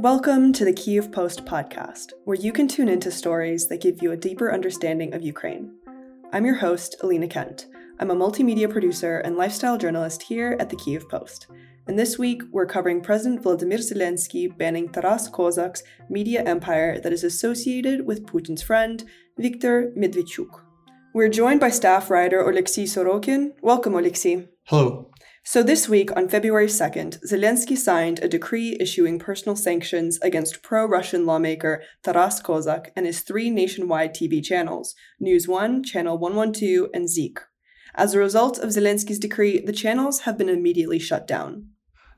Welcome 0.00 0.54
to 0.54 0.64
the 0.64 0.72
Kyiv 0.72 1.12
Post 1.12 1.44
podcast, 1.44 2.14
where 2.24 2.38
you 2.38 2.54
can 2.54 2.66
tune 2.66 2.88
into 2.88 3.10
stories 3.10 3.68
that 3.68 3.82
give 3.82 4.02
you 4.02 4.12
a 4.12 4.16
deeper 4.16 4.50
understanding 4.50 5.12
of 5.12 5.20
Ukraine. 5.20 5.74
I'm 6.32 6.46
your 6.46 6.54
host, 6.54 6.96
Alina 7.02 7.28
Kent. 7.28 7.66
I'm 7.98 8.10
a 8.10 8.16
multimedia 8.16 8.70
producer 8.70 9.18
and 9.18 9.36
lifestyle 9.36 9.76
journalist 9.76 10.22
here 10.22 10.56
at 10.58 10.70
the 10.70 10.76
Kyiv 10.76 11.06
Post. 11.10 11.48
And 11.86 11.98
this 11.98 12.18
week, 12.18 12.40
we're 12.50 12.64
covering 12.64 13.02
President 13.02 13.42
Vladimir 13.42 13.76
Zelensky 13.76 14.48
banning 14.56 14.88
Taras 14.88 15.28
Kozak's 15.28 15.82
media 16.08 16.42
empire 16.44 16.98
that 16.98 17.12
is 17.12 17.22
associated 17.22 18.06
with 18.06 18.24
Putin's 18.24 18.62
friend, 18.62 19.04
Viktor 19.36 19.92
Medvedchuk. 19.98 20.62
We're 21.12 21.28
joined 21.28 21.60
by 21.60 21.68
staff 21.68 22.08
writer 22.08 22.42
Oleksiy 22.42 22.84
Sorokin. 22.84 23.50
Welcome, 23.60 23.92
Oleksiy. 23.92 24.48
Hello. 24.64 25.10
So, 25.42 25.62
this 25.62 25.88
week, 25.88 26.14
on 26.16 26.28
February 26.28 26.66
2nd, 26.66 27.18
Zelensky 27.26 27.76
signed 27.76 28.18
a 28.18 28.28
decree 28.28 28.76
issuing 28.78 29.18
personal 29.18 29.56
sanctions 29.56 30.18
against 30.20 30.62
pro 30.62 30.86
Russian 30.86 31.24
lawmaker 31.24 31.82
Taras 32.02 32.42
Kozak 32.42 32.90
and 32.94 33.06
his 33.06 33.22
three 33.22 33.48
nationwide 33.48 34.14
TV 34.14 34.44
channels 34.44 34.94
News 35.18 35.48
1, 35.48 35.82
Channel 35.82 36.18
112, 36.18 36.90
and 36.92 37.08
Zik. 37.08 37.40
As 37.94 38.14
a 38.14 38.18
result 38.18 38.58
of 38.58 38.70
Zelensky's 38.70 39.18
decree, 39.18 39.60
the 39.60 39.72
channels 39.72 40.20
have 40.20 40.36
been 40.36 40.50
immediately 40.50 40.98
shut 40.98 41.26
down. 41.26 41.70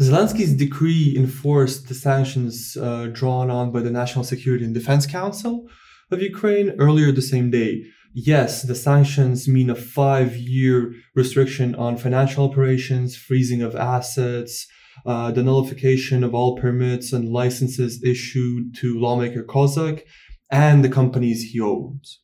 Zelensky's 0.00 0.54
decree 0.54 1.14
enforced 1.16 1.88
the 1.88 1.94
sanctions 1.94 2.76
uh, 2.76 3.08
drawn 3.12 3.50
on 3.50 3.70
by 3.70 3.80
the 3.80 3.90
National 3.90 4.24
Security 4.24 4.64
and 4.64 4.72
Defense 4.72 5.06
Council 5.06 5.68
of 6.10 6.22
Ukraine 6.22 6.70
earlier 6.78 7.12
the 7.12 7.22
same 7.22 7.50
day 7.50 7.84
yes, 8.12 8.62
the 8.62 8.74
sanctions 8.74 9.46
mean 9.46 9.70
a 9.70 9.74
five 9.74 10.36
year 10.36 10.94
restriction 11.14 11.74
on 11.74 11.96
financial 11.96 12.44
operations, 12.44 13.16
freezing 13.16 13.62
of 13.62 13.76
assets, 13.76 14.66
uh, 15.06 15.30
the 15.30 15.42
nullification 15.42 16.24
of 16.24 16.34
all 16.34 16.56
permits 16.56 17.12
and 17.12 17.28
licenses 17.28 18.02
issued 18.02 18.74
to 18.76 18.98
lawmaker 18.98 19.44
Kozak 19.44 20.02
and 20.50 20.84
the 20.84 20.88
companies 20.88 21.50
he 21.52 21.60
owns. 21.60 22.20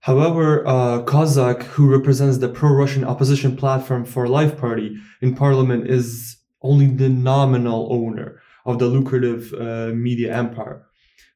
However, 0.00 0.66
uh, 0.66 1.02
Kozak, 1.02 1.62
who 1.62 1.88
represents 1.88 2.38
the 2.38 2.48
pro 2.48 2.70
Russian 2.70 3.04
opposition 3.04 3.56
platform 3.56 4.04
for 4.04 4.26
Life 4.26 4.58
Party 4.58 4.96
in 5.20 5.34
parliament, 5.34 5.88
is 5.88 6.38
only 6.60 6.86
the 6.86 7.08
nominal 7.08 7.88
owner 7.92 8.40
of 8.64 8.78
the 8.78 8.86
lucrative 8.86 9.52
uh, 9.54 9.92
media 9.94 10.34
empire. 10.34 10.86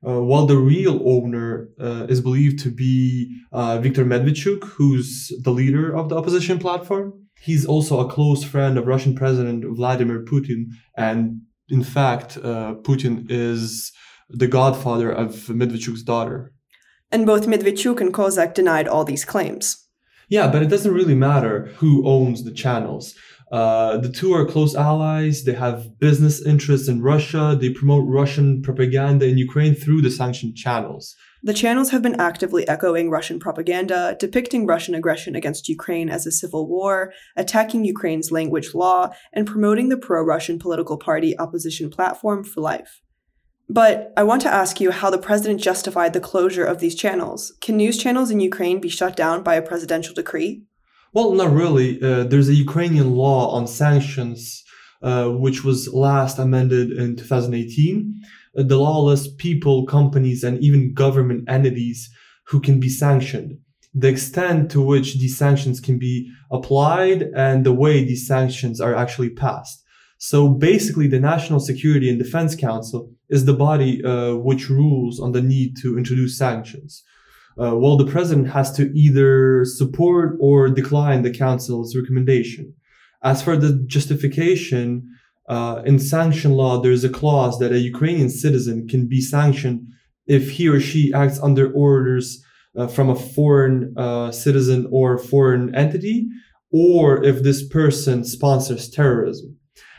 Uh, 0.06 0.20
while 0.22 0.46
the 0.46 0.56
real 0.56 1.00
owner 1.08 1.68
uh, 1.80 2.06
is 2.08 2.20
believed 2.20 2.58
to 2.62 2.70
be 2.70 3.40
uh, 3.52 3.78
Viktor 3.78 4.04
Medvedchuk, 4.04 4.62
who's 4.64 5.32
the 5.42 5.50
leader 5.50 5.94
of 5.94 6.08
the 6.08 6.16
opposition 6.16 6.58
platform. 6.58 7.12
He's 7.40 7.66
also 7.66 8.00
a 8.00 8.08
close 8.08 8.44
friend 8.44 8.78
of 8.78 8.86
Russian 8.86 9.14
President 9.14 9.64
Vladimir 9.76 10.24
Putin, 10.24 10.66
and 10.96 11.42
in 11.68 11.82
fact, 11.82 12.36
uh, 12.38 12.74
Putin 12.82 13.26
is 13.28 13.92
the 14.28 14.46
godfather 14.46 15.10
of 15.10 15.34
Medvedchuk's 15.48 16.02
daughter. 16.02 16.52
And 17.10 17.26
both 17.26 17.46
Medvedchuk 17.46 18.00
and 18.00 18.12
Kozak 18.12 18.54
denied 18.54 18.88
all 18.88 19.04
these 19.04 19.24
claims. 19.24 19.86
Yeah, 20.28 20.48
but 20.48 20.62
it 20.62 20.68
doesn't 20.68 20.92
really 20.92 21.14
matter 21.14 21.66
who 21.76 22.06
owns 22.06 22.42
the 22.42 22.50
channels. 22.50 23.14
Uh, 23.52 23.96
the 23.98 24.08
two 24.08 24.32
are 24.34 24.44
close 24.44 24.74
allies. 24.74 25.44
They 25.44 25.52
have 25.52 25.98
business 26.00 26.44
interests 26.44 26.88
in 26.88 27.00
Russia. 27.00 27.56
They 27.58 27.70
promote 27.70 28.04
Russian 28.08 28.60
propaganda 28.62 29.26
in 29.26 29.38
Ukraine 29.38 29.74
through 29.74 30.02
the 30.02 30.10
sanctioned 30.10 30.56
channels. 30.56 31.14
The 31.44 31.54
channels 31.54 31.90
have 31.90 32.02
been 32.02 32.20
actively 32.20 32.66
echoing 32.66 33.08
Russian 33.08 33.38
propaganda, 33.38 34.16
depicting 34.18 34.66
Russian 34.66 34.96
aggression 34.96 35.36
against 35.36 35.68
Ukraine 35.68 36.08
as 36.08 36.26
a 36.26 36.32
civil 36.32 36.66
war, 36.66 37.12
attacking 37.36 37.84
Ukraine's 37.84 38.32
language 38.32 38.74
law, 38.74 39.10
and 39.32 39.46
promoting 39.46 39.90
the 39.90 39.96
pro 39.96 40.22
Russian 40.24 40.58
political 40.58 40.98
party 40.98 41.38
opposition 41.38 41.88
platform 41.88 42.42
for 42.42 42.62
life. 42.62 43.00
But 43.68 44.12
I 44.16 44.24
want 44.24 44.42
to 44.42 44.52
ask 44.52 44.80
you 44.80 44.90
how 44.90 45.10
the 45.10 45.18
president 45.18 45.60
justified 45.60 46.12
the 46.12 46.20
closure 46.20 46.64
of 46.64 46.80
these 46.80 46.94
channels. 46.96 47.52
Can 47.60 47.76
news 47.76 47.96
channels 47.98 48.30
in 48.30 48.40
Ukraine 48.40 48.80
be 48.80 48.88
shut 48.88 49.14
down 49.14 49.44
by 49.44 49.54
a 49.54 49.62
presidential 49.62 50.14
decree? 50.14 50.62
Well, 51.16 51.32
not 51.32 51.54
really. 51.54 51.98
Uh, 52.02 52.24
there's 52.24 52.50
a 52.50 52.62
Ukrainian 52.66 53.12
law 53.14 53.48
on 53.56 53.66
sanctions, 53.66 54.62
uh, 55.00 55.28
which 55.30 55.64
was 55.64 55.88
last 55.88 56.38
amended 56.38 56.92
in 56.92 57.16
2018. 57.16 58.20
Uh, 58.58 58.62
the 58.64 58.76
law 58.76 59.00
lists 59.00 59.32
people, 59.38 59.86
companies, 59.86 60.44
and 60.44 60.62
even 60.62 60.92
government 60.92 61.48
entities 61.48 62.10
who 62.48 62.60
can 62.60 62.78
be 62.80 62.90
sanctioned. 62.90 63.56
The 63.94 64.08
extent 64.08 64.70
to 64.72 64.82
which 64.82 65.18
these 65.18 65.38
sanctions 65.38 65.80
can 65.80 65.98
be 65.98 66.30
applied 66.50 67.22
and 67.34 67.64
the 67.64 67.72
way 67.72 68.04
these 68.04 68.26
sanctions 68.26 68.78
are 68.78 68.94
actually 68.94 69.30
passed. 69.30 69.82
So 70.18 70.50
basically, 70.50 71.08
the 71.08 71.18
National 71.32 71.60
Security 71.60 72.10
and 72.10 72.18
Defense 72.18 72.54
Council 72.54 73.10
is 73.30 73.46
the 73.46 73.54
body 73.54 74.04
uh, 74.04 74.34
which 74.34 74.68
rules 74.68 75.18
on 75.18 75.32
the 75.32 75.40
need 75.40 75.78
to 75.80 75.96
introduce 75.96 76.36
sanctions 76.36 77.02
uh, 77.60 77.74
well, 77.74 77.96
the 77.96 78.06
president 78.06 78.48
has 78.50 78.70
to 78.72 78.92
either 78.96 79.64
support 79.64 80.36
or 80.40 80.68
decline 80.68 81.22
the 81.22 81.32
council's 81.32 81.96
recommendation. 81.96 82.74
As 83.22 83.42
for 83.42 83.56
the 83.56 83.82
justification, 83.86 85.08
uh, 85.48 85.82
in 85.84 85.98
sanction 85.98 86.52
law, 86.52 86.80
there's 86.80 87.04
a 87.04 87.08
clause 87.08 87.58
that 87.58 87.72
a 87.72 87.78
Ukrainian 87.78 88.28
citizen 88.28 88.86
can 88.86 89.06
be 89.06 89.20
sanctioned 89.20 89.86
if 90.26 90.50
he 90.50 90.68
or 90.68 90.80
she 90.80 91.12
acts 91.14 91.40
under 91.40 91.72
orders 91.72 92.42
uh, 92.76 92.86
from 92.86 93.08
a 93.08 93.14
foreign 93.14 93.94
uh, 93.96 94.30
citizen 94.32 94.86
or 94.90 95.16
foreign 95.16 95.74
entity, 95.74 96.28
or 96.72 97.24
if 97.24 97.42
this 97.42 97.66
person 97.66 98.24
sponsors 98.24 98.90
terrorism. 98.90 99.56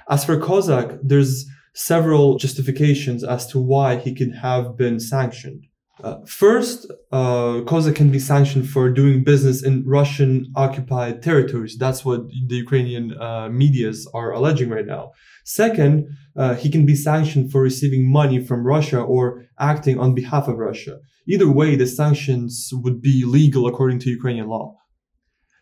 As 0.10 0.24
for 0.24 0.38
Kozak, 0.38 1.00
there's 1.02 1.46
several 1.74 2.38
justifications 2.38 3.24
as 3.24 3.48
to 3.48 3.60
why 3.60 3.98
he 3.98 4.14
could 4.14 4.36
have 4.36 4.78
been 4.78 5.00
sanctioned. 5.00 5.66
Uh, 6.04 6.18
first, 6.28 6.92
uh, 7.12 7.62
Kozak 7.66 7.96
can 7.96 8.12
be 8.12 8.20
sanctioned 8.20 8.70
for 8.70 8.90
doing 8.90 9.24
business 9.24 9.64
in 9.64 9.84
Russian 9.86 10.52
occupied 10.56 11.24
territories. 11.24 11.76
That's 11.78 12.06
what 12.06 12.22
the 12.48 12.56
Ukrainian 12.56 13.20
uh, 13.20 13.50
medias 13.50 14.08
are 14.14 14.32
alleging 14.32 14.70
right 14.70 14.86
now. 14.86 15.12
Second, 15.44 16.06
uh, 16.36 16.54
he 16.56 16.70
can 16.70 16.86
be 16.86 16.96
sanctioned 16.96 17.52
for 17.52 17.62
receiving 17.62 18.12
money 18.12 18.44
from 18.44 18.66
Russia 18.66 19.00
or 19.02 19.46
acting 19.60 20.00
on 20.00 20.14
behalf 20.14 20.48
of 20.48 20.58
Russia. 20.58 21.00
Either 21.28 21.50
way, 21.50 21.76
the 21.76 21.88
sanctions 21.88 22.70
would 22.72 23.02
be 23.02 23.26
legal 23.26 23.66
according 23.66 24.00
to 24.00 24.10
Ukrainian 24.10 24.48
law. 24.48 24.76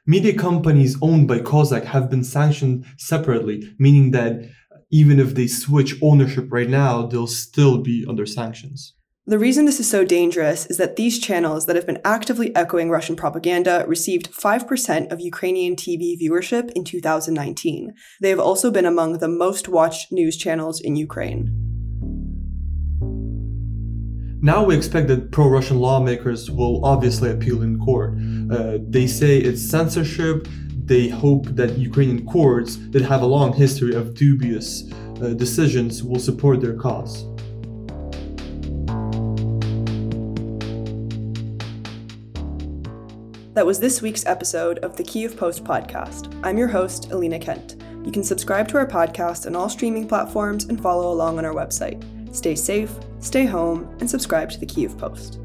Media 0.05 0.33
companies 0.37 0.97
owned 1.01 1.27
by 1.27 1.39
Kozak 1.39 1.85
have 1.85 2.09
been 2.09 2.23
sanctioned 2.23 2.85
separately, 2.97 3.63
meaning 3.79 4.11
that 4.11 4.33
even 4.91 5.19
if 5.19 5.33
they 5.33 5.47
switch 5.47 5.95
ownership 6.01 6.47
right 6.51 6.69
now, 6.69 7.05
they'll 7.07 7.25
still 7.25 7.81
be 7.81 8.05
under 8.07 8.25
sanctions. 8.25 8.93
The 9.27 9.39
reason 9.39 9.65
this 9.65 9.79
is 9.79 9.89
so 9.89 10.05
dangerous 10.05 10.67
is 10.67 10.77
that 10.77 10.97
these 10.97 11.17
channels 11.17 11.65
that 11.65 11.75
have 11.75 11.87
been 11.87 12.01
actively 12.05 12.55
echoing 12.55 12.91
Russian 12.91 13.15
propaganda 13.15 13.83
received 13.87 14.31
5% 14.31 15.11
of 15.11 15.19
Ukrainian 15.19 15.75
TV 15.75 16.15
viewership 16.15 16.69
in 16.73 16.83
2019. 16.83 17.95
They 18.21 18.29
have 18.29 18.39
also 18.39 18.69
been 18.69 18.85
among 18.85 19.17
the 19.17 19.27
most 19.27 19.67
watched 19.67 20.11
news 20.11 20.37
channels 20.37 20.79
in 20.79 20.95
Ukraine. 20.95 21.49
Now 24.43 24.63
we 24.63 24.77
expect 24.77 25.07
that 25.07 25.31
pro 25.31 25.49
Russian 25.49 25.79
lawmakers 25.79 26.51
will 26.51 26.85
obviously 26.85 27.31
appeal 27.31 27.63
in 27.63 27.79
court. 27.79 28.15
Uh, 28.51 28.77
they 28.87 29.07
say 29.07 29.39
it's 29.39 29.59
censorship. 29.59 30.47
They 30.85 31.07
hope 31.07 31.47
that 31.55 31.79
Ukrainian 31.79 32.27
courts 32.27 32.77
that 32.91 33.01
have 33.01 33.23
a 33.23 33.25
long 33.25 33.53
history 33.53 33.95
of 33.95 34.13
dubious 34.13 34.83
uh, 34.93 35.29
decisions 35.29 36.03
will 36.03 36.19
support 36.19 36.61
their 36.61 36.75
cause. 36.75 37.25
That 43.55 43.65
was 43.65 43.79
this 43.79 44.01
week's 44.01 44.25
episode 44.25 44.79
of 44.79 44.97
the 44.97 45.03
Kyiv 45.03 45.37
Post 45.37 45.63
podcast. 45.63 46.37
I'm 46.43 46.57
your 46.57 46.67
host, 46.67 47.09
Alina 47.11 47.39
Kent. 47.39 47.81
You 48.03 48.11
can 48.11 48.21
subscribe 48.21 48.67
to 48.67 48.77
our 48.77 48.85
podcast 48.85 49.45
on 49.45 49.55
all 49.55 49.69
streaming 49.69 50.09
platforms 50.09 50.65
and 50.65 50.81
follow 50.81 51.09
along 51.09 51.37
on 51.37 51.45
our 51.45 51.53
website. 51.53 52.03
Stay 52.35 52.53
safe, 52.53 52.91
stay 53.21 53.45
home, 53.45 53.87
and 54.01 54.09
subscribe 54.09 54.49
to 54.49 54.59
the 54.59 54.65
Kyiv 54.65 54.97
Post. 54.97 55.39